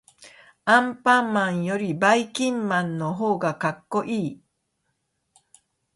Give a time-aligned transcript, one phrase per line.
[0.65, 4.41] アンパンマンよりばいきんまんのほうがかっこいい。